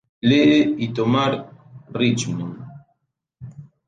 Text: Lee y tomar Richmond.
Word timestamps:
Lee 0.19 0.73
y 0.79 0.91
tomar 0.91 1.47
Richmond. 1.93 2.57